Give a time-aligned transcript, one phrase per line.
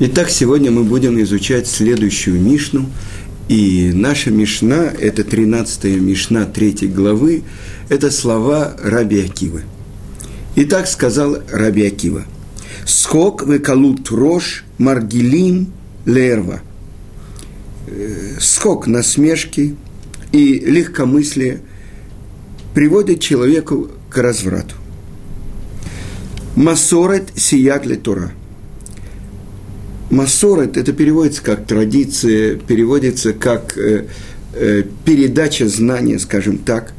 [0.00, 2.86] Итак, сегодня мы будем изучать следующую Мишну.
[3.48, 7.44] И наша Мишна, это 13-я Мишна 3 главы,
[7.88, 9.62] это слова Раби Акивы.
[10.56, 12.24] И так сказал Раби Акива.
[12.84, 15.72] «Скок векалут рош маргилим
[16.06, 16.60] лерва».
[17.86, 19.76] Э, скок насмешки
[20.32, 21.60] и легкомыслие
[22.74, 24.74] приводит человеку к разврату.
[26.56, 28.32] Масорет сияк ле Тора–
[30.14, 34.06] Масорет, это переводится как традиция, переводится как э,
[34.52, 36.94] э, передача знания, скажем так,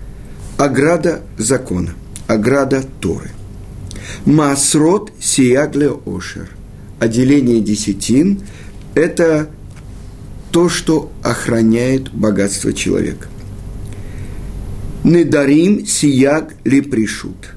[0.57, 1.93] ограда закона,
[2.27, 3.31] ограда Торы.
[4.25, 6.49] Масрот сиягле ошер.
[6.99, 8.41] Отделение десятин–
[8.95, 9.49] это
[10.52, 13.27] то, что охраняет богатство человека.
[15.05, 17.53] Недарим сияг ли пришут.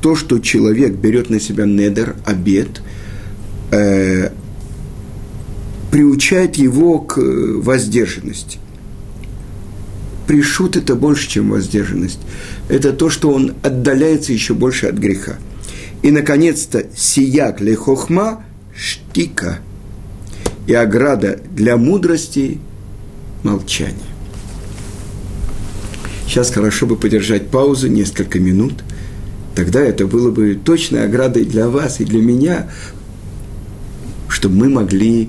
[0.00, 2.80] То, что человек берет на себя недер, обед–
[3.70, 4.30] э,
[5.90, 8.58] приучает его к воздержанности.
[10.26, 12.20] Пришут это больше, чем воздержанность.
[12.68, 15.38] Это то, что он отдаляется еще больше от греха.
[16.02, 18.44] И, наконец-то, сияк лехохма
[18.76, 19.58] штика
[20.66, 22.58] и ограда для мудрости–
[23.42, 23.96] молчание.
[26.26, 28.84] Сейчас хорошо бы подержать паузу несколько минут.
[29.54, 32.70] Тогда это было бы точной оградой для вас и для меня,
[34.40, 35.28] чтобы мы могли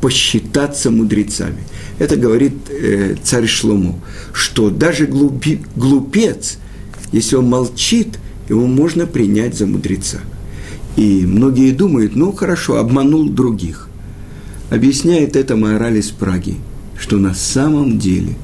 [0.00, 1.58] посчитаться мудрецами.
[1.98, 4.00] Это говорит э, царь Шлому,
[4.32, 6.58] что даже глупи, глупец,
[7.10, 10.18] если он молчит, его можно принять за мудреца.
[10.94, 13.88] И многие думают, ну хорошо, обманул других.
[14.70, 16.54] Объясняет это Маораль из Праги,
[16.96, 18.36] что на самом деле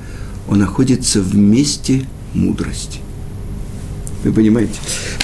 [0.48, 2.98] он находится в месте мудрости.
[4.24, 4.74] Вы понимаете?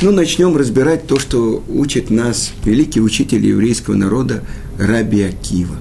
[0.00, 4.42] Ну, начнем разбирать то, что учит нас великий учитель еврейского народа
[4.78, 5.76] Раби Акива,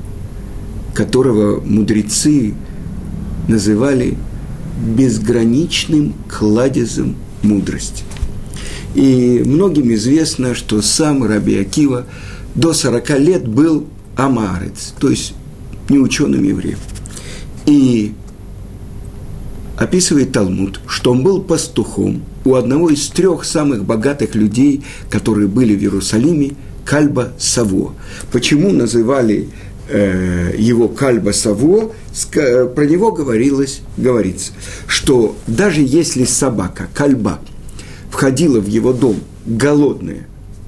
[0.93, 2.53] которого мудрецы
[3.47, 4.17] называли
[4.95, 8.03] безграничным кладезем мудрости.
[8.93, 12.05] И многим известно, что сам Раби Акива
[12.55, 15.33] до 40 лет был амарец, то есть
[15.89, 16.77] неученым евреем.
[17.65, 18.13] И
[19.77, 25.75] описывает Талмуд, что он был пастухом у одного из трех самых богатых людей, которые были
[25.75, 26.51] в Иерусалиме,
[26.85, 27.93] Кальба Саво.
[28.31, 29.49] Почему называли
[29.89, 31.91] э, его Кальба Саво?
[32.13, 34.53] Ска, про него говорилось, говорится,
[34.87, 37.39] что даже если собака, кальба,
[38.09, 40.27] входила в его дом голодная,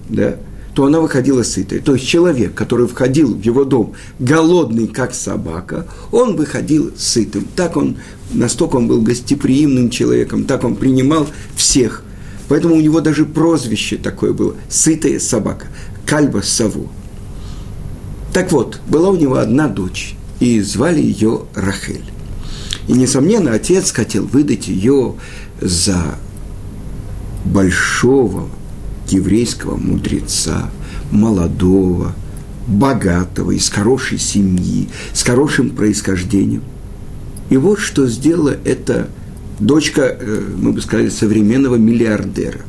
[0.09, 0.35] да,
[0.73, 1.79] то она выходила сытая.
[1.79, 7.47] То есть человек, который входил в его дом голодный, как собака, он выходил сытым.
[7.55, 7.97] Так он,
[8.31, 12.03] настолько он был гостеприимным человеком, так он принимал всех.
[12.47, 15.67] Поэтому у него даже прозвище такое было– «сытая собака»,
[16.07, 16.89] Кальба Саву.
[18.33, 22.05] Так вот, была у него одна дочь, и звали ее Рахель.
[22.87, 25.15] И, несомненно, отец хотел выдать ее
[25.59, 26.15] за
[27.45, 28.47] большого
[29.09, 30.69] еврейского мудреца,
[31.11, 32.13] молодого,
[32.67, 36.63] богатого, из хорошей семьи, с хорошим происхождением.
[37.49, 39.09] И вот что сделала эта
[39.59, 42.61] дочка, э, мы бы сказали, современного миллиардера.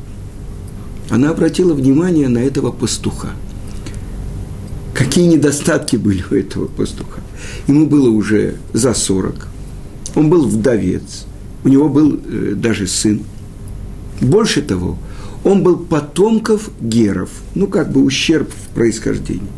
[1.11, 3.29] Она обратила внимание на этого пастуха.
[4.95, 7.21] Какие недостатки были у этого пастуха?
[7.67, 9.49] Ему было уже за 40.
[10.17, 11.25] Он был вдовец.
[11.65, 13.23] У него был э, даже сын.
[14.21, 14.99] Больше того,
[15.45, 19.49] он был потомков геров, ну, как бы ущерб в происхождении.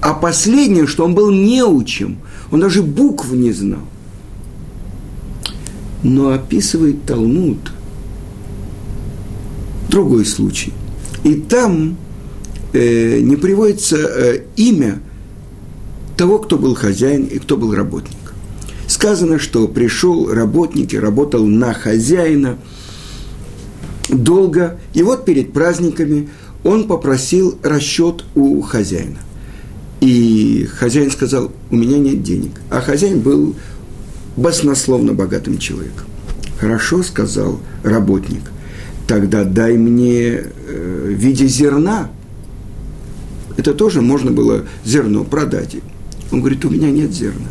[0.00, 2.18] А последнее, что он был неучим,
[2.50, 3.80] он даже букв не знал.
[6.02, 7.72] Но описывает Талмуд
[9.94, 10.72] другой случай.
[11.22, 11.96] И там
[12.72, 15.00] э, не приводится э, имя
[16.16, 18.34] того, кто был хозяин и кто был работник.
[18.86, 22.58] Сказано, что пришел работник и работал на хозяина–
[24.08, 24.78] долго.
[24.92, 26.28] И вот перед праздниками
[26.62, 29.18] он попросил расчет у хозяина.
[30.00, 32.52] И хозяин сказал, у меня нет денег.
[32.70, 33.54] А хозяин был
[34.36, 36.06] баснословно богатым человеком.
[36.58, 38.42] Хорошо, сказал работник,
[39.06, 42.10] тогда дай мне э, в виде зерна.
[43.56, 45.76] Это тоже можно было зерно продать.
[46.32, 47.48] Он говорит, у меня нет зерна.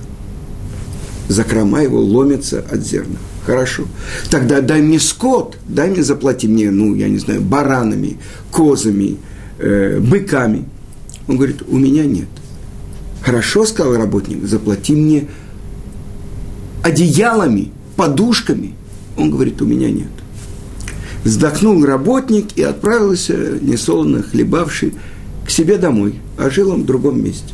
[1.30, 3.18] Закрома его ломятся от зерна.
[3.46, 3.86] Хорошо.
[4.30, 8.18] Тогда дай мне скот, дай мне заплати мне, ну, я не знаю, баранами,
[8.52, 9.18] козами,
[9.60, 10.66] э, быками.
[11.28, 12.28] Он говорит, у меня нет.
[13.22, 15.28] Хорошо, сказал работник, заплати мне
[16.84, 18.76] одеялами, подушками.
[19.18, 20.10] Он говорит, у меня нет.
[21.24, 24.94] Вздохнул работник и отправился, несолоно хлебавший,
[25.46, 27.54] к себе домой, а жил он в другом месте.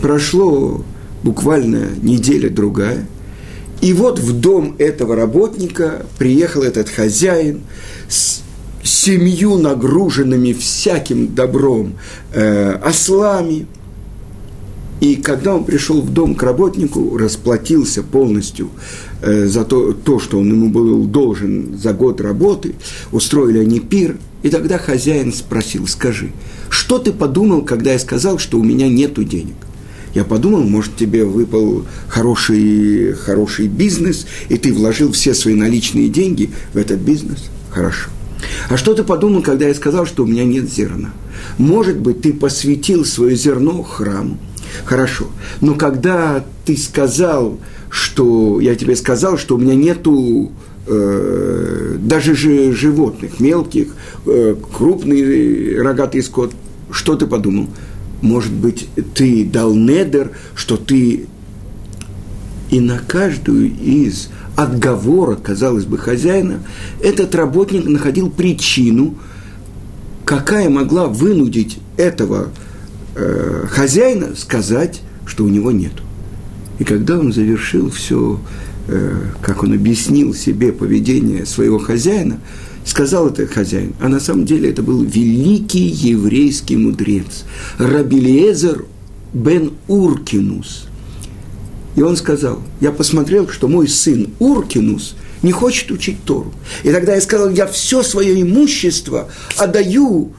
[0.00, 0.84] Прошло
[1.22, 3.06] буквально неделя-другая,
[3.80, 7.62] и вот в дом этого работника приехал этот хозяин
[8.08, 8.42] с
[8.82, 11.94] семью нагруженными всяким добром
[12.32, 13.66] э, ослами.
[15.06, 18.70] И когда он пришел в дом к работнику, расплатился полностью
[19.22, 22.74] э, за то, то, что он ему был должен за год работы,
[23.12, 26.32] устроили они пир, и тогда хозяин спросил, скажи,
[26.70, 29.54] что ты подумал, когда я сказал, что у меня нету денег?
[30.12, 36.50] Я подумал, может, тебе выпал хороший, хороший бизнес, и ты вложил все свои наличные деньги
[36.72, 37.44] в этот бизнес?
[37.70, 38.10] Хорошо.
[38.68, 41.10] А что ты подумал, когда я сказал, что у меня нет зерна?
[41.58, 44.36] Может быть, ты посвятил свое зерно храму.
[44.84, 45.26] Хорошо.
[45.60, 47.58] Но когда ты сказал,
[47.90, 50.52] что я тебе сказал, что у меня нету
[50.86, 53.94] э, даже же животных, мелких,
[54.26, 56.52] э, крупный рогатый скот,
[56.90, 57.68] что ты подумал?
[58.22, 61.26] Может быть, ты дал недер, что ты
[62.70, 66.60] и на каждую из отговора, казалось бы, хозяина,
[67.02, 69.14] этот работник находил причину,
[70.24, 72.48] какая могла вынудить этого
[73.16, 75.92] э, хозяина сказать, что у него нет.
[76.78, 78.38] И когда он завершил все,
[78.88, 82.40] э, как он объяснил себе поведение своего хозяина,
[82.84, 87.44] сказал это хозяин, а на самом деле это был великий еврейский мудрец,
[87.78, 88.84] Рабилиезер
[89.32, 90.86] бен Уркинус–
[91.96, 96.52] и он сказал, я посмотрел, что мой сын Уркинус не хочет учить Тору.
[96.84, 100.32] И тогда я сказал, я все свое имущество отдаю,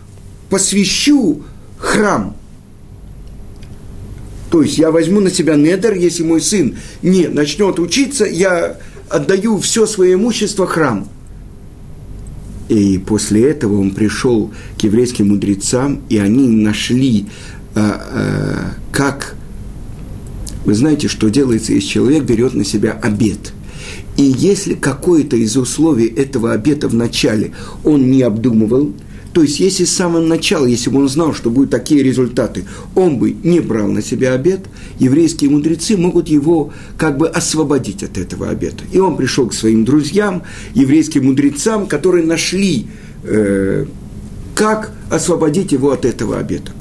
[0.49, 1.41] посвящу
[1.79, 2.35] храм.
[4.49, 8.77] То есть я возьму на себя недер, если мой сын не начнет учиться, я
[9.09, 11.07] отдаю все свое имущество храм.
[12.69, 17.27] И после этого он пришел к еврейским мудрецам, и они нашли,
[17.75, 19.35] а, а, как
[20.65, 23.53] вы знаете, что делается, если человек берет на себя обед.
[24.17, 27.53] И если какое-то из условий этого обета в начале
[27.85, 28.91] он не обдумывал,
[29.33, 32.65] то есть, если с самого начала, если бы он знал, что будут такие результаты,
[32.95, 34.61] он бы не брал на себя обед,
[34.99, 38.83] еврейские мудрецы могут его как бы освободить от этого обета.
[38.91, 40.43] И он пришел к своим друзьям,
[40.73, 42.87] еврейским мудрецам, которые нашли,
[43.23, 43.85] э,
[44.55, 46.71] как освободить его от этого обета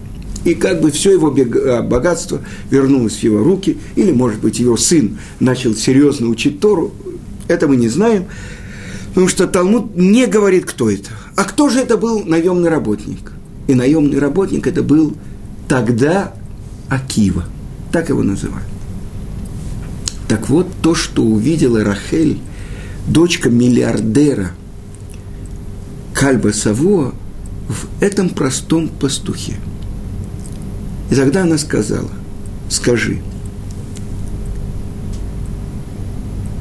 [0.46, 2.40] и как бы все его а, богатство
[2.70, 6.94] вернулось в его руки, или, может быть, его сын начал серьезно учить Тору,
[7.48, 8.26] это мы не знаем,
[9.08, 11.10] потому что Талмуд не говорит, кто это.
[11.37, 13.33] А кто же это был наемный работник?
[13.69, 15.15] И наемный работник это был
[15.69, 16.35] тогда
[16.88, 17.44] Акива,
[17.93, 18.67] так его называют.
[20.29, 22.41] Так вот, то, что увидела Рахель,
[23.06, 24.50] дочка миллиардера
[26.15, 27.15] Кальба Саво,
[27.69, 29.55] в этом простом пастухе–
[31.11, 32.11] и тогда она сказала,
[32.69, 33.21] скажи,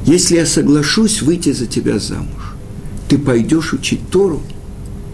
[0.04, 2.54] если я соглашусь выйти за тебя замуж,
[3.08, 4.42] ты пойдешь учить Тору?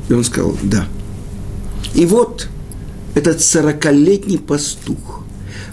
[0.08, 0.86] И он сказал, да.
[1.94, 2.48] И вот
[3.14, 5.22] этот сорокалетний пастух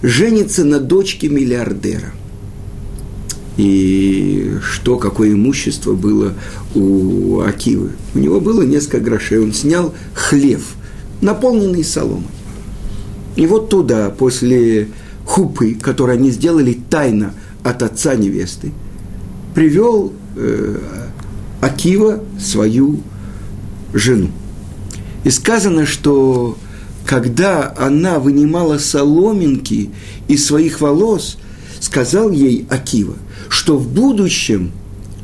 [0.02, 2.14] женится на дочке миллиардера.
[3.58, 6.34] И что, какое имущество было
[6.76, 7.92] у Акивы?
[8.16, 9.44] У него было несколько грошей.
[9.44, 10.76] Он снял хлев,
[11.22, 12.30] наполненный соломой.
[13.36, 14.88] И вот туда, после
[15.26, 18.72] хупы, которую они сделали тайно от отца невесты,
[19.54, 20.78] привел э,
[21.62, 23.02] Акива свою
[23.94, 24.30] жену.
[25.24, 26.58] И сказано, что
[27.06, 29.90] когда она вынимала соломинки
[30.28, 31.38] из своих волос,
[31.80, 33.16] сказал ей Акива,
[33.50, 34.72] что в будущем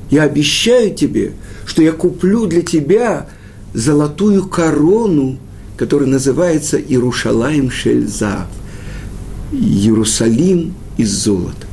[0.10, 1.34] я обещаю тебе,
[1.66, 3.28] что я куплю для тебя
[3.74, 5.38] золотую корону
[5.78, 8.48] который называется Иерушалаем Шельзав,
[9.52, 11.68] Иерусалим из золота.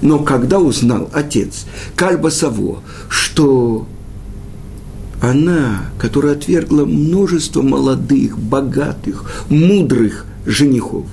[0.00, 3.86] Но когда узнал отец Кальба Саво, что
[5.20, 11.06] она, которая отвергла множество молодых, богатых, мудрых женихов,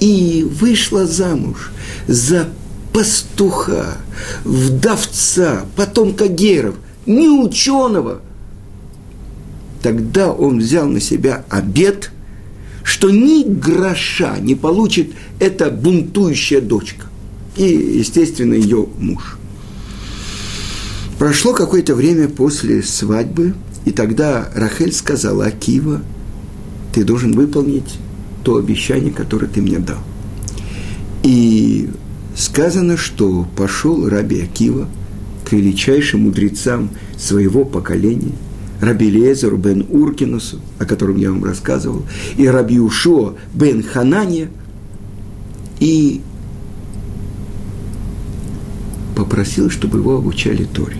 [0.00, 1.72] и вышла замуж
[2.06, 2.48] за
[2.92, 3.98] пастуха,
[4.44, 6.76] вдовца, потомка геров,
[7.06, 8.20] не ученого–
[9.84, 12.10] тогда он взял на себя обед,
[12.84, 17.06] что ни гроша не получит эта бунтующая дочка.
[17.58, 17.64] И,
[17.98, 19.36] естественно, ее муж.
[21.18, 23.54] Прошло какое-то время после свадьбы,
[23.84, 26.02] и тогда Рахель сказала Акива,
[26.92, 27.98] ты должен выполнить
[28.42, 29.98] то обещание, которое ты мне дал.
[31.22, 31.88] И
[32.36, 34.88] сказано, что пошел Раби Акива
[35.44, 38.32] к величайшим мудрецам своего поколения–
[38.80, 42.04] Раби Лезеру бен Уркинусу, о котором я вам рассказывал,
[42.36, 44.48] и Раби Ушо бен Ханане,
[45.80, 46.20] и
[49.16, 50.96] попросил, чтобы его обучали Торе.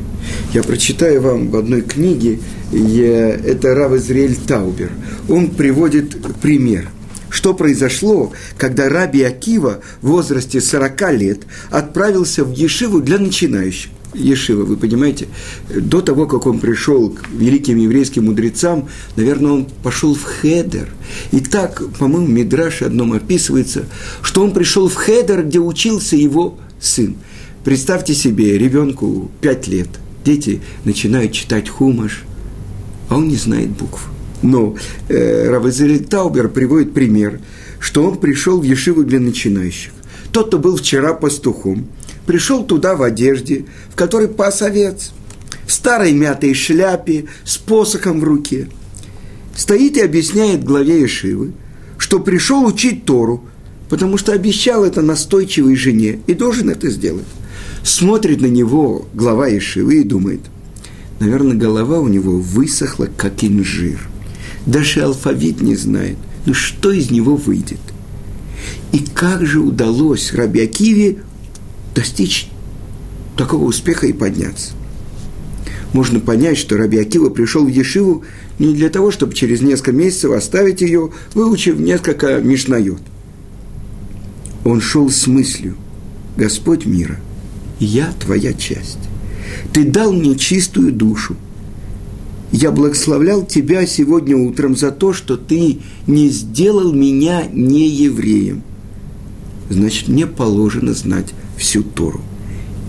[0.53, 2.39] Я прочитаю вам в одной книге,
[2.73, 4.91] это Рав Израиль Таубер.
[5.29, 6.89] Он приводит пример–
[7.35, 11.41] что произошло, когда Раби Акива в возрасте 40 лет
[11.71, 13.91] отправился в Ешиву для начинающих.
[14.15, 15.27] Ешива, вы понимаете,
[15.69, 20.89] до того, как он пришел к великим еврейским мудрецам, наверное, он пошел в Хедер.
[21.33, 23.87] И так, по-моему, в Мидраше одном описывается,
[24.23, 27.17] что он пришел в Хедер, где учился его сын.
[27.65, 29.89] Представьте себе, ребенку 5 лет,
[30.25, 32.25] дети начинают читать хумаш,
[33.09, 34.09] а он не знает букв.
[34.43, 34.77] Но
[35.09, 37.41] э, Равазель Таубер приводит пример,
[37.79, 39.93] что он пришел в Ешиву для начинающих.
[40.33, 41.87] Тот, кто был вчера пастухом,
[42.27, 45.13] пришел туда в одежде, в которой пас овец,
[45.67, 48.69] в старой мятой шляпе, с посохом в руке.
[49.57, 51.53] Стоит и объясняет главе Ешивы,
[51.97, 53.45] что пришел учить Тору,
[53.89, 57.27] потому что обещал это настойчивой жене и должен это сделать.
[57.85, 60.41] Смотрит на него глава Ешивы и думает,
[61.21, 64.01] наверное, голова у него высохла, как инжир–
[64.67, 66.17] даже алфавит не знает.
[66.47, 67.81] Ну что из него выйдет?
[68.93, 71.19] И как же удалось Раби Акиве
[71.95, 72.49] достичь
[73.37, 74.73] такого успеха и подняться?
[75.93, 78.25] Можно понять, что Раби Акива пришел в Ешиву
[78.59, 82.99] не для того, чтобы через несколько месяцев оставить ее, выучив несколько мишнает.
[84.65, 85.77] Он шел с мыслью,
[86.37, 87.21] Господь мира,
[87.81, 88.99] я твоя часть.
[89.73, 91.37] Ты дал мне чистую душу,
[92.55, 98.63] я благословлял тебя сегодня утром за то, что ты не сделал меня не евреем.
[99.69, 102.21] Значит, мне положено знать всю Тору.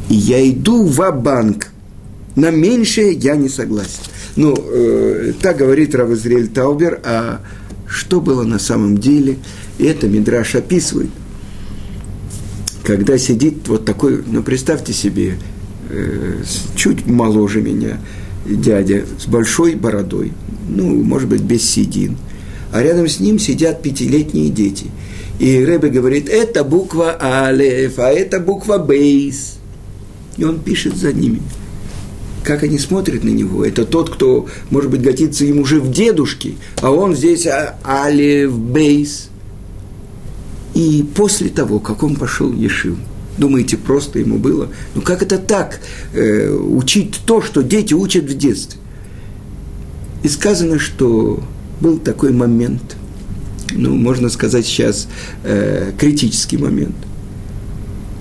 [0.08, 1.70] И я иду в банк
[2.36, 4.04] На меньшее я не согласен.
[4.36, 7.42] Ну, э, так говорит Равазриэль Таубер, а
[7.88, 9.38] что было на самом деле,
[9.80, 11.10] это Мидраш описывает.
[12.86, 15.38] Когда сидит вот такой, ну, представьте себе,
[15.90, 16.44] э,
[16.76, 18.00] чуть моложе меня–
[18.46, 20.34] дядя с большой бородой,
[20.70, 22.18] ну, может быть, без седин,
[22.72, 24.86] а рядом с ним сидят пятилетние дети.
[25.40, 29.58] И Рэбе говорит, это буква Алеф, а это буква Бейс.
[30.38, 31.42] И он пишет за ними.
[32.44, 33.66] Как они смотрят на него?
[33.66, 38.54] Это тот, кто, может быть, годится им уже в дедушке, а он здесь а, Алеф,
[38.54, 39.30] Бейс.
[40.76, 42.98] И после того, как он пошел в Ешиву,
[43.38, 44.70] Думаете, просто ему было?
[44.94, 45.80] Ну как это так,
[46.14, 48.80] э, учить то, что дети учат в детстве?
[50.24, 51.44] И сказано, что
[51.82, 52.96] был такой момент,
[53.72, 55.08] ну, можно сказать сейчас,
[55.44, 56.96] э, критический момент.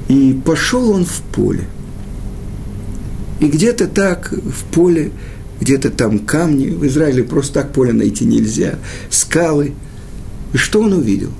[0.08, 1.64] И пошел он в поле.
[3.40, 5.12] И где-то так в поле,
[5.60, 8.78] где-то там камни, в Израиле просто так поле найти нельзя,
[9.10, 9.74] скалы.
[10.52, 11.30] И что он увидел?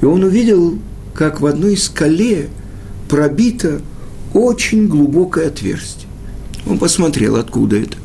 [0.00, 0.78] И он увидел,
[1.14, 2.48] как в одной скале
[3.08, 3.80] пробито
[4.32, 6.08] очень глубокое отверстие.
[6.66, 7.96] Он посмотрел, откуда это.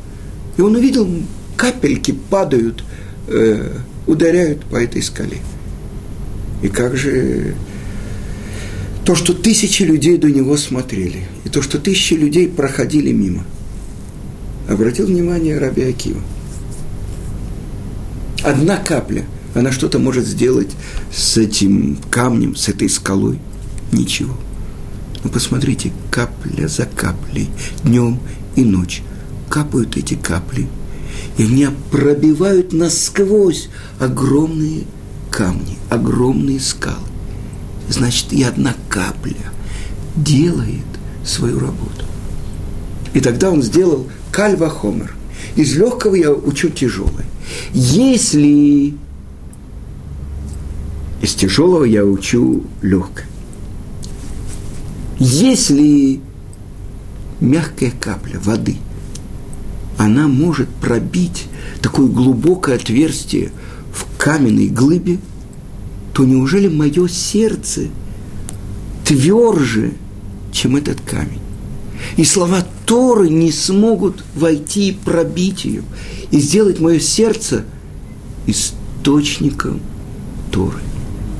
[0.56, 1.08] И он увидел,
[1.56, 2.82] капельки падают,
[3.28, 5.38] э, ударяют по этой скале.
[6.62, 7.54] И как же
[9.04, 13.44] то, что тысячи людей до него смотрели, и то, что тысячи людей проходили мимо.
[14.68, 16.20] Обратил внимание Раби Акива.
[18.42, 19.24] Одна капля,
[19.54, 20.70] она что-то может сделать
[21.12, 23.38] с этим камнем, с этой скалой.
[23.92, 24.36] Ничего.
[25.22, 27.48] Ну, посмотрите, капля за каплей,
[27.82, 28.18] днем
[28.56, 29.02] и ночь,
[29.48, 30.68] капают эти капли,
[31.38, 33.68] и они пробивают насквозь
[33.98, 34.84] огромные
[35.30, 36.98] камни, огромные скалы.
[37.88, 39.52] Значит, и одна капля
[40.16, 40.84] делает
[41.24, 42.04] свою работу.
[43.14, 45.14] И тогда он сделал кальва хомер.
[45.56, 47.24] Из легкого я учу тяжелое.
[47.72, 48.94] Если
[51.24, 53.26] из тяжелого я учу легкое.
[55.18, 56.20] Если
[57.40, 58.76] мягкая капля воды,
[59.96, 61.46] она может пробить
[61.80, 63.52] такое глубокое отверстие
[63.92, 65.18] в каменной глыбе,
[66.12, 67.86] то неужели мое сердце
[69.04, 69.94] тверже,
[70.52, 71.40] чем этот камень?
[72.16, 75.84] И слова Торы не смогут войти и пробить ее,
[76.30, 77.64] и сделать мое сердце
[78.46, 79.80] источником
[80.52, 80.80] Торы.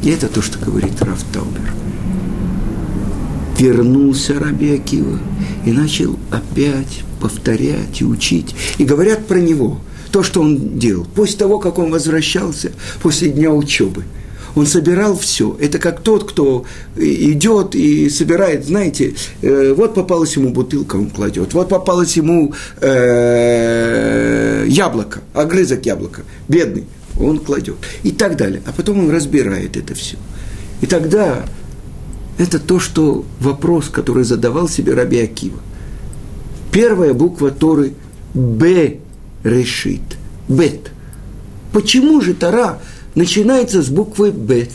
[0.04, 1.72] И это то, что говорит Раф Таубер
[3.58, 5.18] вернулся Раби Акива
[5.64, 8.54] и начал опять повторять и учить.
[8.78, 9.80] И говорят про него,
[10.12, 11.06] то, что он делал.
[11.14, 14.04] После того, как он возвращался, после дня учебы,
[14.54, 15.56] Он собирал все.
[15.60, 16.64] Это как тот, кто
[16.96, 24.64] идет и собирает, знаете, э, вот попалась ему бутылка, он кладет, вот попалось ему э,
[24.68, 26.84] яблоко, огрызок яблока, бедный,
[27.18, 27.76] он кладет.
[28.02, 28.62] И так далее.
[28.66, 30.16] А потом он разбирает это все.
[30.80, 31.44] И тогда
[32.38, 35.60] это то, что вопрос, который задавал себе Раби Акива.
[36.72, 37.94] Первая буква Торы–
[38.34, 38.98] Б
[39.44, 40.02] решит.
[40.48, 40.90] Бет.
[41.72, 42.80] Почему же Тара
[43.14, 44.72] начинается с буквы Бет?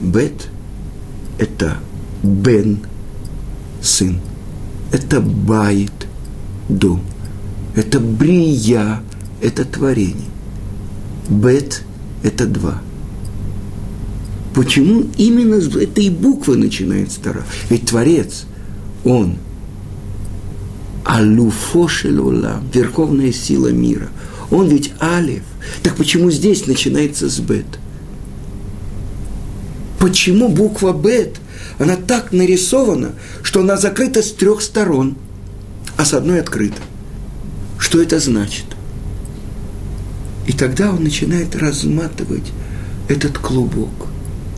[0.00, 0.48] Бет–
[1.38, 1.78] это
[2.22, 2.78] Бен,
[3.82, 4.20] сын.
[4.92, 6.06] Это Байт,
[6.68, 7.02] дом.
[7.74, 9.02] Это Брия,
[9.42, 10.30] это творение.
[11.28, 11.82] Бет–
[12.22, 12.82] это два.
[14.54, 17.44] Почему именно с этой буквы начинается Тара?
[17.68, 18.44] Ведь Творец,
[19.04, 19.36] Он
[21.04, 24.08] Алюфошелула, верховная сила мира.
[24.50, 25.42] Он ведь Алиф.
[25.82, 27.66] Так почему здесь начинается с Бет?
[29.98, 31.36] Почему буква Бет?
[31.78, 35.16] Она так нарисована, что она закрыта с трех сторон,
[35.96, 36.80] а с одной открыта.
[37.78, 38.64] Что это значит?
[40.46, 42.52] И тогда он начинает разматывать
[43.08, 43.90] этот клубок.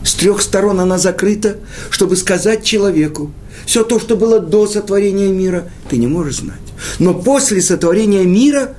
[0.03, 1.57] С трех сторон она закрыта,
[1.89, 3.31] чтобы сказать человеку,
[3.65, 6.59] все то, что было до сотворения мира, ты не можешь знать.
[6.99, 8.75] Но после сотворения мира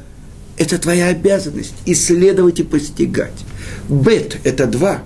[0.56, 3.32] это твоя обязанность исследовать и постигать.
[3.88, 5.02] Бет– это два.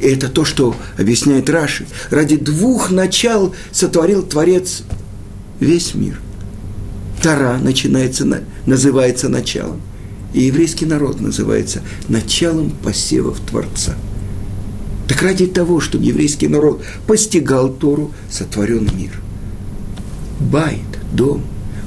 [0.00, 1.86] И это то, что объясняет Раши.
[2.10, 4.82] Ради двух начал сотворил Творец
[5.58, 6.20] весь мир.
[7.22, 8.26] Тара начинается,
[8.66, 9.82] называется началом.
[10.32, 13.94] И еврейский народ называется началом посевов Творца.
[15.08, 19.20] Так ради того, чтобы еврейский народ постигал Тору, сотворен мир.
[20.38, 20.78] Байт,
[21.12, 21.42] дом,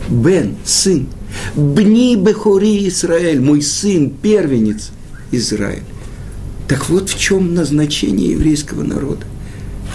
[0.10, 1.08] Бен, сын,
[1.56, 4.92] Бни Бехори Израиль, мой сын, первенец
[5.32, 5.84] Израиль.
[6.68, 9.26] Так вот в чем назначение еврейского народа.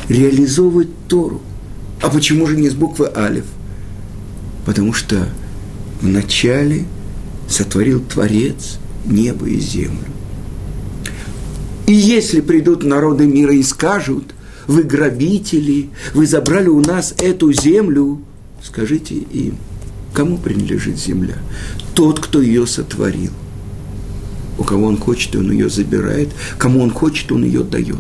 [0.09, 1.43] Реализовывать Тору.
[2.01, 3.45] А почему же не с буквы Алиф?
[4.65, 5.29] Потому что
[6.01, 6.85] вначале
[7.49, 10.07] сотворил Творец небо и землю.
[11.87, 14.35] И если придут народы мира и скажут,
[14.67, 18.21] вы грабители, вы забрали у нас эту землю,
[18.63, 19.57] скажите им,
[20.13, 21.39] кому принадлежит земля?
[21.95, 23.33] Тот, кто ее сотворил.
[24.59, 27.97] У кого он хочет, он ее забирает, кому он хочет, он ее дает.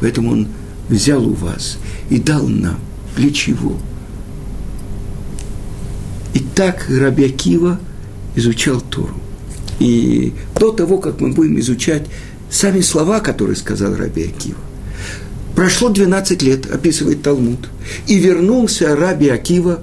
[0.00, 0.48] Поэтому он
[0.88, 2.80] взял у вас и дал нам.
[3.16, 3.76] Для чего?
[6.34, 7.78] И так Рабиакива
[8.40, 9.14] изучал Тору.
[9.78, 12.06] И до того, как мы будем изучать
[12.50, 14.58] сами слова, которые сказал Раби Акива.
[15.54, 17.68] Прошло 12 лет, описывает Талмуд,
[18.06, 19.80] и вернулся Раби Акива,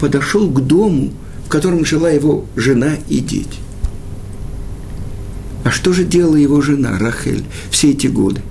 [0.00, 1.12] подошел к дому,
[1.46, 3.58] в котором жила его жена и дети.
[5.64, 8.42] А что же делала его жена, Рахель, все эти годы?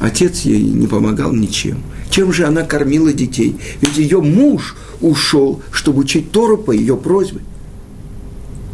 [0.00, 1.82] Отец ей не помогал ничем.
[2.10, 3.56] Чем же она кормила детей?
[3.80, 7.40] Ведь ее муж ушел, чтобы учить Тору по ее просьбе–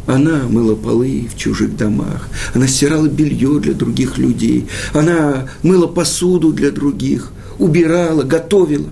[0.05, 6.51] она мыла полы в чужих домах, она стирала белье для других людей, она мыла посуду
[6.51, 8.89] для других, убирала, готовила.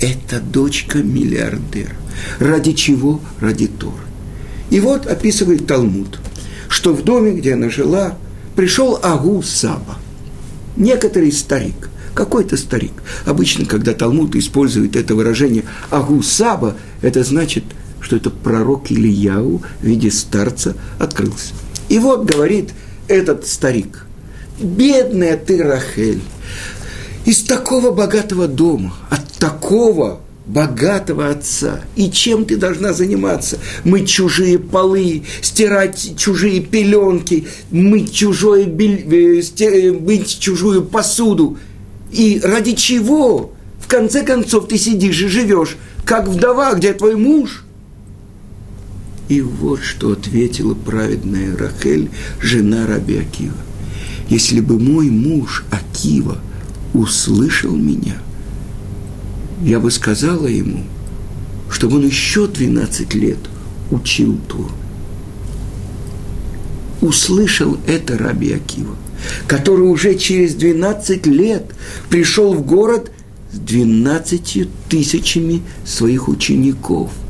[0.00, 1.96] Это дочка миллиардера.
[2.38, 3.20] Ради чего?
[3.40, 3.94] Ради Торы.
[4.70, 6.20] И вот описывает Талмуд,
[6.68, 8.18] что в доме, где она жила,
[8.54, 9.96] пришел Агу Саба,
[10.76, 12.92] некоторый старик, какой-то старик.
[13.26, 17.64] Обычно, когда Талмуд использует это выражение Агу Саба, это значит–
[18.00, 21.52] что это пророк Ильяу в виде старца открылся.
[21.88, 22.70] И вот говорит
[23.08, 24.06] этот старик,
[24.60, 26.20] бедная ты, Рахель,
[27.24, 31.80] из такого богатого дома, от такого богатого отца.
[31.96, 33.58] И чем ты должна заниматься?
[33.84, 39.04] Мыть чужие полы, стирать чужие пеленки, мыть, чужое бель...
[39.12, 41.58] Э, мыть чужую посуду.
[42.10, 43.52] И ради чего?
[43.80, 47.64] В конце концов, ты сидишь и живешь, как вдова, где твой муж–
[49.28, 53.56] и вот что ответила праведная Рахель, жена Раби Акива.
[54.28, 56.38] Если бы мой муж Акива
[56.94, 58.16] услышал меня,
[59.62, 60.84] я бы сказала ему,
[61.70, 63.38] чтобы он еще 12 лет
[63.90, 64.70] учил Туру.
[67.02, 68.96] Услышал это Раби Акива,
[69.46, 71.64] который уже через 12 лет
[72.10, 73.10] пришел в город
[73.52, 77.10] с 12 тысячами своих учеников–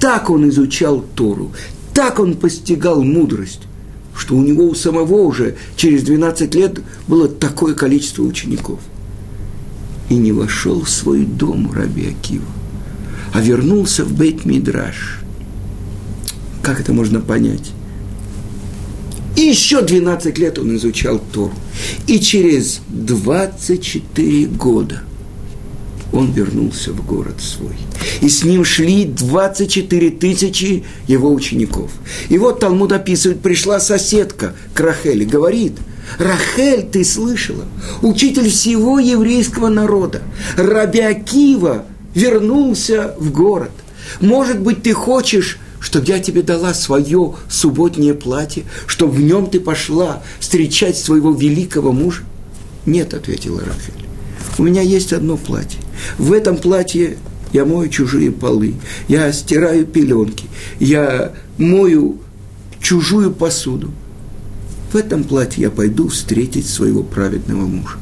[0.00, 1.52] так он изучал Тору,
[1.92, 3.60] так он постигал мудрость,
[4.16, 8.80] что у него у самого уже через 12 лет было такое количество учеников.
[10.08, 12.46] И не вошел в свой дом Раби Акива,
[13.34, 15.20] а вернулся в Бейт Мидраш.
[16.62, 17.72] Как это можно понять?
[19.36, 21.54] И еще 12 лет он изучал Тору.
[22.06, 25.02] И через 24 года
[26.12, 27.76] он вернулся в город свой.
[28.20, 31.90] И с ним шли 24 тысячи его учеников.
[32.28, 35.74] И вот Талмуд описывает, пришла соседка к Рахеле, говорит,
[36.18, 37.64] Рахель, ты слышала?
[38.02, 40.22] Учитель всего еврейского народа,
[40.56, 43.70] Раби Акива, вернулся в город.
[44.20, 49.58] Может быть, ты хочешь чтобы я тебе дала свое субботнее платье, чтобы в нем ты
[49.58, 52.22] пошла встречать своего великого мужа?
[52.86, 54.06] Нет, ответила Рахель.
[54.58, 55.80] У меня есть одно платье.
[56.18, 57.16] В этом платье
[57.52, 58.74] я мою чужие полы,
[59.08, 60.46] я стираю пеленки,
[60.78, 62.20] я мою
[62.80, 63.90] чужую посуду.
[64.92, 67.96] В этом платье я пойду встретить своего праведного мужа.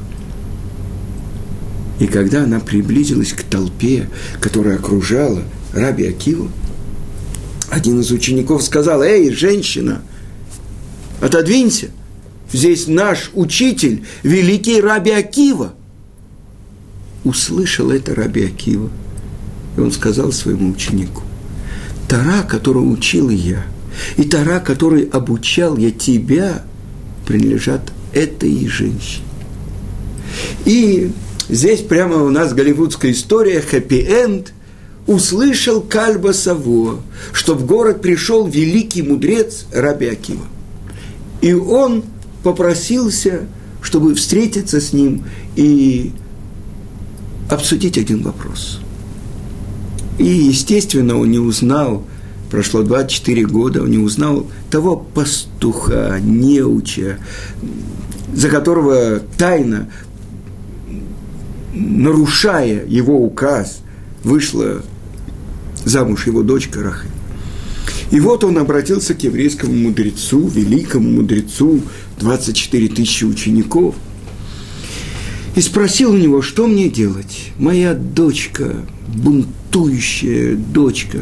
[1.99, 6.49] И когда она приблизилась к толпе, которая окружала Раби Акиву,
[7.69, 10.01] один из учеников сказал, «Эй, женщина,
[11.21, 11.89] отодвинься,
[12.51, 15.73] здесь наш учитель, великий Раби Акива».
[17.23, 18.89] Услышал это Раби Акива,
[19.77, 21.21] и он сказал своему ученику,
[22.07, 23.63] «Тара, которую учил я,
[24.17, 26.63] и Тара, которой обучал я тебя,
[27.27, 29.25] принадлежат этой женщине».
[30.65, 31.11] И
[31.49, 34.53] здесь прямо у нас голливудская история, хэппи-энд–
[35.09, 36.99] услышал Кальба Саво,
[37.33, 40.19] что в город пришел великий мудрец Раби.
[41.41, 42.03] И он
[42.43, 43.47] попросился,
[43.81, 46.11] чтобы встретиться с ним и
[47.49, 48.81] обсудить один вопрос.
[50.19, 52.05] И, естественно, он не узнал,
[52.51, 57.17] прошло 24 года, он не узнал того пастуха, неуча,
[58.31, 59.89] за которого тайно,
[61.73, 63.79] нарушая его указ,
[64.23, 64.83] вышла
[65.89, 67.09] замуж его дочка Рахель.
[68.11, 71.81] И вот он обратился к еврейскому мудрецу, великому мудрецу,
[72.19, 73.95] 24 тысячи учеников,
[75.55, 77.51] и спросил у него, что мне делать?
[77.57, 78.75] Моя дочка,
[79.07, 81.19] бунтующая дочка,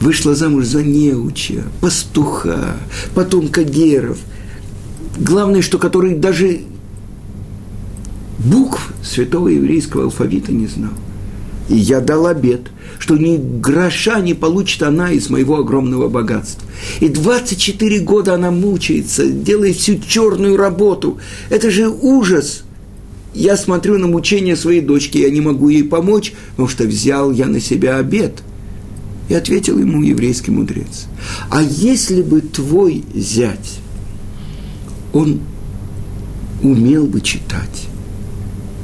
[0.00, 2.76] вышла замуж за неуча, пастуха,
[3.14, 4.18] потомка геров,
[5.18, 6.62] главное, что который даже
[8.38, 10.92] букв святого еврейского алфавита не знал.
[11.68, 16.66] И я дал обед, что ни гроша не получит она из моего огромного богатства.
[17.00, 21.18] И 24 года она мучается, делает всю черную работу.
[21.50, 22.62] Это же ужас.
[23.34, 27.46] Я смотрю на мучения своей дочки, я не могу ей помочь, потому что взял я
[27.46, 28.42] на себя обед.
[29.28, 31.06] И ответил ему еврейский мудрец.
[31.50, 33.80] А если бы твой зять,
[35.12, 35.40] он
[36.62, 37.88] умел бы читать,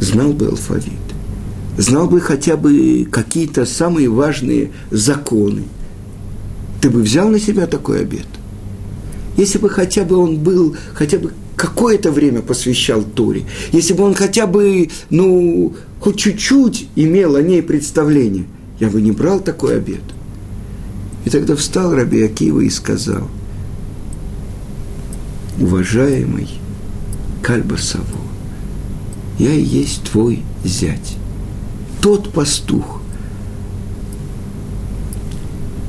[0.00, 1.03] знал бы алфавит,
[1.76, 5.64] знал бы хотя бы какие-то самые важные законы,
[6.80, 8.26] ты бы взял на себя такой обед?
[9.37, 14.14] Если бы хотя бы он был, хотя бы какое-то время посвящал Торе, если бы он
[14.14, 18.44] хотя бы, ну, хоть чуть-чуть имел о ней представление,
[18.78, 20.02] я бы не брал такой обед.
[21.24, 23.28] И тогда встал Раби Акива и сказал,
[25.58, 26.48] уважаемый
[27.42, 28.04] Кальба Саво,
[29.38, 31.16] я и есть твой зять
[32.04, 33.00] тот пастух,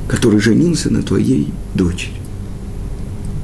[0.08, 2.14] который женился на твоей дочери.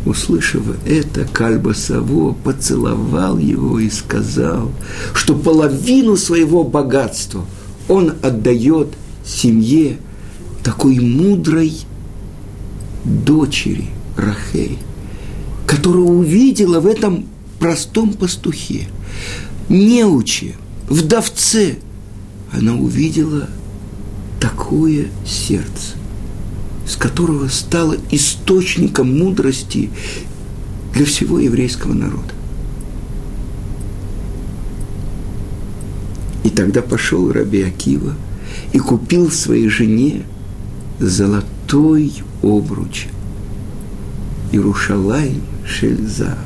[0.06, 4.72] Услышав это, Кальба Саво поцеловал его и сказал,
[5.12, 7.44] что половину своего богатства
[7.90, 8.88] он отдает
[9.22, 9.98] семье
[10.64, 11.74] такой мудрой
[13.04, 14.78] дочери Рахей,
[15.66, 17.26] которая увидела в этом
[17.58, 18.88] простом пастухе,
[19.68, 20.54] неуче,
[20.88, 21.76] вдовце–
[22.52, 23.48] она увидела
[24.40, 25.96] такое сердце,
[26.86, 29.90] с которого стало источником мудрости
[30.94, 32.34] для всего еврейского народа.
[36.44, 38.14] И тогда пошел Раби Акива
[38.72, 40.24] и купил своей жене
[40.98, 42.12] золотой
[42.42, 43.06] обруч.
[44.50, 46.38] Иерушалай Шельзав,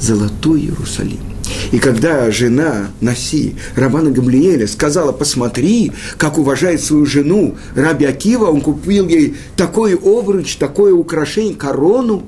[0.00, 1.29] золотой Иерусалим.
[1.72, 8.60] И когда жена Наси, Равана Гамлиеля, сказала, посмотри, как уважает свою жену Раби Акива, он
[8.60, 12.24] купил ей такой обруч, такое украшение, корону,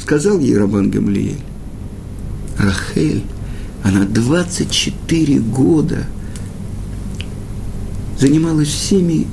[0.00, 1.40] сказал ей Рабан Гамлиель,
[2.56, 3.24] Рахель,
[3.82, 6.06] она 24 года
[8.18, 9.26] занималась всеми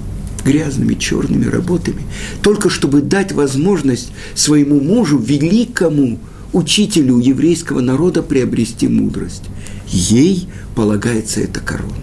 [0.43, 2.03] грязными черными работами,
[2.41, 6.19] только чтобы дать возможность своему мужу, великому
[6.53, 9.43] учителю еврейского народа приобрести мудрость.
[9.88, 11.93] Ей полагается эта корона.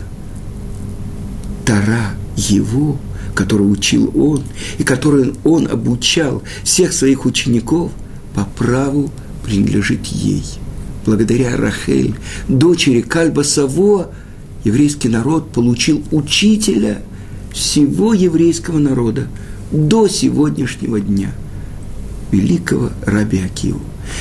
[1.65, 2.99] Тара его,
[3.35, 4.43] которую учил он,
[4.79, 7.93] и которую он обучал всех своих учеников,
[8.35, 9.11] по праву
[9.45, 10.45] принадлежит ей.
[11.07, 12.15] Благодаря Рахель,
[12.49, 14.11] дочери Кальба Саво,
[14.65, 17.03] еврейский народ получил учителя
[17.53, 19.29] всего еврейского народа
[19.71, 21.33] до сегодняшнего дня,
[22.35, 23.81] великого Раби Акиву.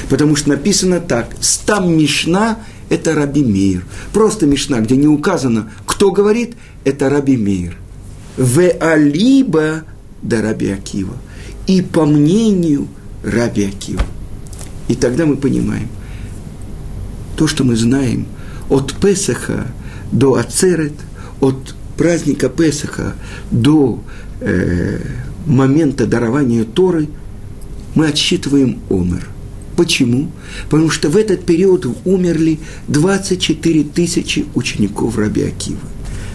[0.10, 3.84] Потому что написано так, стам Мишна– это Раби Мейр.
[4.14, 7.76] Просто Мишна, где не указано, кто говорит, это Раби Мейр.
[8.38, 9.84] В Алиба
[10.22, 11.16] да Раби Акива.
[11.68, 12.88] И по мнению
[13.24, 14.04] Раби Акива.
[14.88, 15.88] И тогда мы понимаем,
[17.36, 18.28] то, что мы знаем
[18.70, 19.68] от Песаха
[20.12, 20.94] до Ацерет,
[21.42, 23.14] от праздника Песаха
[23.52, 24.02] до
[24.40, 25.00] э,
[25.46, 27.08] момента дарования Торы,
[27.96, 29.28] мы отсчитываем Омер.
[29.76, 30.32] Почему?
[30.70, 35.80] Потому что в этот период умерли 24 тысячи учеников Раби Акива.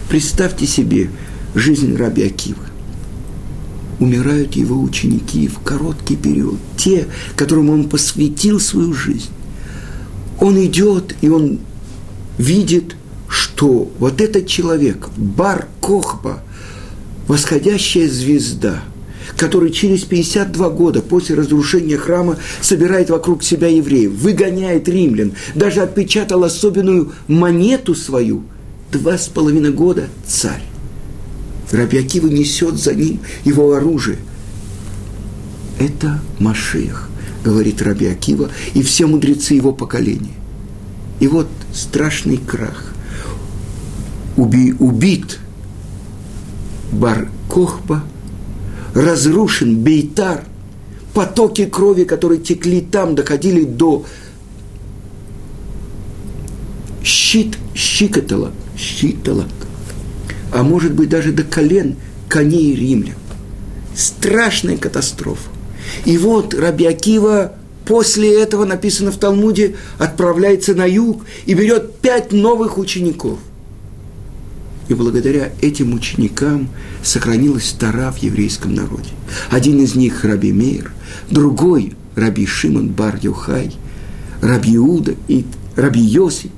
[0.09, 1.09] Представьте себе
[1.55, 2.65] жизнь Раби Акива.
[3.99, 9.29] Умирают его ученики в короткий период, те, которым он посвятил свою жизнь.
[10.39, 11.59] Он идет, и он
[12.37, 12.95] видит,
[13.27, 16.41] что вот этот человек, Бар Кохба,
[17.27, 18.83] восходящая звезда–
[19.39, 26.43] который через 52 года после разрушения храма собирает вокруг себя евреев, выгоняет римлян, даже отпечатал
[26.43, 28.43] особенную монету свою.
[28.91, 30.63] Два с половиной года царь.
[31.71, 34.17] Раби Акива несет за ним его оружие.
[35.79, 37.07] Это Машех,
[37.45, 40.35] говорит Раби Акива, и все мудрецы его поколения.
[41.21, 42.93] И вот страшный крах.
[44.35, 45.39] Уби, убит
[46.91, 48.03] Бар Кохба–
[48.93, 50.43] разрушен Бейтар,
[51.13, 54.05] потоки крови, которые текли там, доходили до
[57.03, 59.47] щит, щикотолок, щитолок,
[60.53, 61.95] а может быть даже до колен
[62.27, 63.15] коней римлян.
[63.95, 65.49] Страшная катастрофа.
[66.05, 67.53] И вот Раби Акива
[67.85, 73.39] после этого, написано в Талмуде, отправляется на юг и берет пять новых учеников.
[74.89, 76.67] И благодаря этим ученикам
[77.03, 79.11] сохранилась Тара в еврейском народе.
[79.51, 80.91] Один из них– Раби Мейр,
[81.29, 83.71] другой– Раби Шимон Бар Юхай,
[84.41, 86.49] Раби Иуда и Раби Йоси.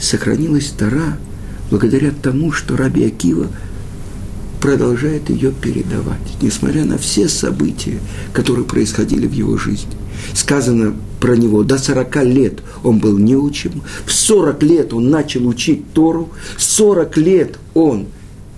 [0.00, 1.18] Сохранилась Тара
[1.70, 3.48] благодаря тому, что Раби Акива
[4.60, 7.98] продолжает ее передавать, несмотря на все события,
[8.32, 9.92] которые происходили в его жизни.
[10.34, 15.92] Сказано про него, до 40 лет он был неучим, в 40 лет он начал учить
[15.92, 18.06] Тору, 40 лет он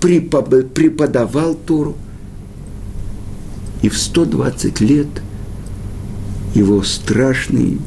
[0.00, 1.96] преподавал Тору,
[3.82, 5.08] и в 120 лет
[6.54, 7.78] его страшной,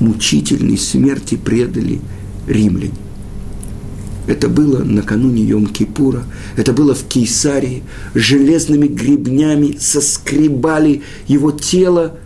[0.00, 2.00] мучительной смерти предали
[2.46, 2.94] римляне.
[4.26, 6.22] Это было накануне Йом-Кипура,
[6.56, 7.82] это было в Кейсарии,
[8.14, 12.18] железными гребнями соскребали его тело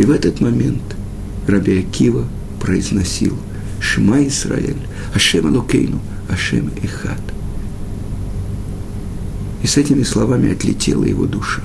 [0.00, 0.80] И в этот момент
[1.46, 2.24] Раби Акива
[2.58, 3.36] произносил
[3.80, 4.78] Шма Исраэль,
[5.14, 7.20] Ашем Элокейну, Ашем Эхад.
[9.62, 11.60] И с этими словами отлетела его душа.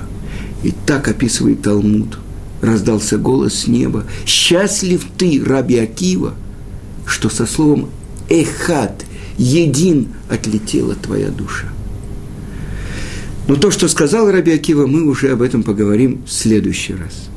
[0.63, 2.19] И так описывает Талмуд.
[2.61, 4.03] Раздался голос с неба.
[4.25, 6.33] «Счастлив ты, Раби Акива,
[7.05, 7.87] что со словом
[8.27, 9.05] «эхад»
[9.37, 11.69] един отлетела твоя душа».
[13.47, 17.29] Но то, что сказал Раби Акива, мы уже об этом поговорим в следующий раз–